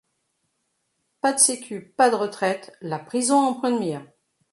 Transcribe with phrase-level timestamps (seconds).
[1.21, 4.07] Pas de sécu, pas de retraite, la prison en point de mire.